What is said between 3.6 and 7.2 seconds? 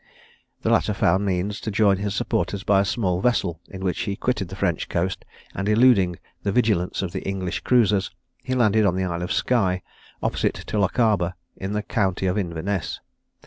in which he quitted the French coast; and eluding the vigilance of